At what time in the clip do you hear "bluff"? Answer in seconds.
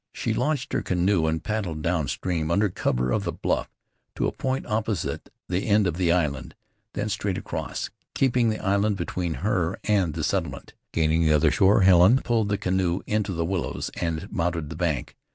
3.31-3.69